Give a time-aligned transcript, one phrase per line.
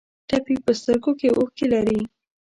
[0.27, 1.99] ټپي په سترګو کې اوښکې لري.